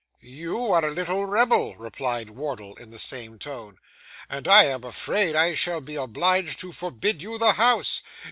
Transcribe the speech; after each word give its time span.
'You 0.19 0.71
are 0.73 0.83
a 0.83 0.89
little 0.89 1.25
rebel,' 1.27 1.75
replied 1.77 2.31
Wardle, 2.31 2.73
in 2.77 2.89
the 2.89 2.97
same 2.97 3.37
tone, 3.37 3.77
'and 4.29 4.47
I 4.47 4.63
am 4.63 4.83
afraid 4.83 5.35
I 5.35 5.53
shall 5.53 5.79
be 5.79 5.93
obliged 5.93 6.59
to 6.61 6.71
forbid 6.71 7.21
you 7.21 7.37
the 7.37 7.53
house. 7.53 8.01